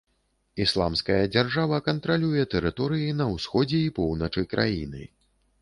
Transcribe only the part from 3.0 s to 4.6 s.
на ўсходзе і поўначы